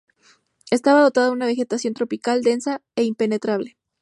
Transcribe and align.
Estaba 0.71 1.03
dotada 1.03 1.27
de 1.27 1.33
una 1.33 1.45
vegetación 1.45 1.93
tropical, 1.93 2.41
densa 2.41 2.81
e 2.95 3.03
impenetrable. 3.03 3.77